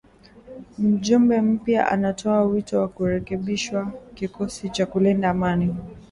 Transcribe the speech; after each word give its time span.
Mjumbe 0.79 1.41
mpya 1.41 1.91
anatoa 1.91 2.41
wito 2.43 2.79
wa 2.79 2.87
kurekebishwa 2.87 3.93
kikosi 4.15 4.69
cha 4.69 4.85
kulinda 4.85 5.29
amani 5.29 5.75